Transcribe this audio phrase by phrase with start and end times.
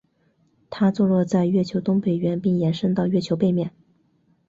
[0.71, 3.69] 它坐落在月球东北缘并延伸到月球背面。